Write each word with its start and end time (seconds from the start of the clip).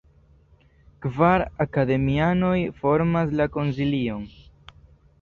Kvar 1.07 1.43
akademianoj 1.67 2.57
formas 2.81 3.39
la 3.39 3.51
konsilion. 3.61 4.29